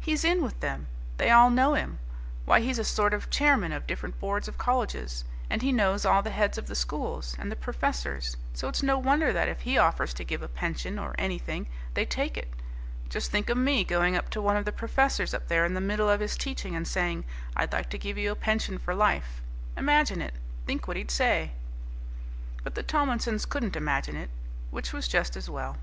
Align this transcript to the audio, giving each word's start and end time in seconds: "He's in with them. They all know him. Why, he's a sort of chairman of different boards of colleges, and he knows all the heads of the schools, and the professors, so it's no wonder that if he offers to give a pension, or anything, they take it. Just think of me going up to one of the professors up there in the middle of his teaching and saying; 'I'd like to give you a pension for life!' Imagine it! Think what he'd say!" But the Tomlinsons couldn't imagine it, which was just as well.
"He's 0.00 0.24
in 0.24 0.42
with 0.42 0.60
them. 0.60 0.86
They 1.18 1.28
all 1.30 1.50
know 1.50 1.74
him. 1.74 1.98
Why, 2.46 2.60
he's 2.60 2.78
a 2.78 2.84
sort 2.84 3.12
of 3.12 3.28
chairman 3.28 3.70
of 3.70 3.86
different 3.86 4.18
boards 4.18 4.48
of 4.48 4.56
colleges, 4.56 5.26
and 5.50 5.60
he 5.60 5.72
knows 5.72 6.06
all 6.06 6.22
the 6.22 6.30
heads 6.30 6.56
of 6.56 6.68
the 6.68 6.74
schools, 6.74 7.36
and 7.38 7.52
the 7.52 7.54
professors, 7.54 8.38
so 8.54 8.66
it's 8.66 8.82
no 8.82 8.96
wonder 8.96 9.30
that 9.30 9.46
if 9.50 9.60
he 9.60 9.76
offers 9.76 10.14
to 10.14 10.24
give 10.24 10.40
a 10.40 10.48
pension, 10.48 10.98
or 10.98 11.14
anything, 11.18 11.66
they 11.92 12.06
take 12.06 12.38
it. 12.38 12.48
Just 13.10 13.30
think 13.30 13.50
of 13.50 13.58
me 13.58 13.84
going 13.84 14.16
up 14.16 14.30
to 14.30 14.40
one 14.40 14.56
of 14.56 14.64
the 14.64 14.72
professors 14.72 15.34
up 15.34 15.48
there 15.48 15.66
in 15.66 15.74
the 15.74 15.82
middle 15.82 16.08
of 16.08 16.20
his 16.20 16.38
teaching 16.38 16.74
and 16.74 16.88
saying; 16.88 17.24
'I'd 17.54 17.74
like 17.74 17.90
to 17.90 17.98
give 17.98 18.16
you 18.16 18.32
a 18.32 18.36
pension 18.36 18.78
for 18.78 18.94
life!' 18.94 19.42
Imagine 19.76 20.22
it! 20.22 20.32
Think 20.64 20.88
what 20.88 20.96
he'd 20.96 21.10
say!" 21.10 21.52
But 22.62 22.74
the 22.74 22.82
Tomlinsons 22.82 23.44
couldn't 23.44 23.76
imagine 23.76 24.16
it, 24.16 24.30
which 24.70 24.94
was 24.94 25.06
just 25.06 25.36
as 25.36 25.50
well. 25.50 25.76